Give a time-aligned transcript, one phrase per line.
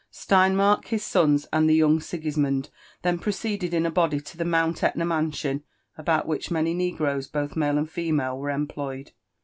[0.11, 2.71] Steinmark, his sons, and the young Sigisroond
[3.03, 5.61] (hen proceeded in a body to the Mount £(na mansion,
[5.95, 9.11] about which many negroes, both male and female, were employed.